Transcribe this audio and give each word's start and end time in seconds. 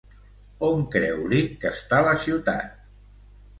On 0.67 0.81
creu 0.95 1.21
Leake 1.35 1.55
que 1.65 1.73
està 1.75 2.01
la 2.09 2.17
ciutat? 2.25 2.75